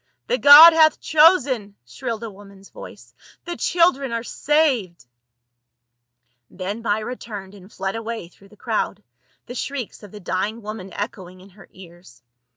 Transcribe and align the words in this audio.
The 0.25 0.39
god 0.39 0.73
hath 0.73 0.99
chosen!" 0.99 1.75
shrilled 1.85 2.23
a 2.23 2.31
woman's 2.31 2.69
voice." 2.71 3.13
The 3.45 3.55
children 3.55 4.11
are 4.11 4.23
saved!" 4.23 5.05
Then 6.49 6.81
Myra 6.81 7.15
turned 7.15 7.53
and 7.53 7.71
fled 7.71 7.95
away 7.95 8.27
through 8.27 8.49
the 8.49 8.57
crowd, 8.57 9.03
the 9.45 9.53
shrieks 9.53 10.01
of 10.01 10.09
the 10.09 10.19
dying 10.19 10.63
woman 10.63 10.91
echoing 10.91 11.39
in 11.39 11.49
her 11.49 11.67
ears. 11.69 12.23